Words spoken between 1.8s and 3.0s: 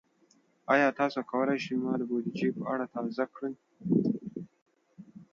ما د بودیجې په اړه